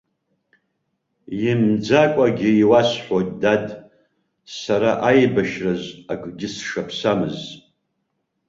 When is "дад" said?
3.41-3.65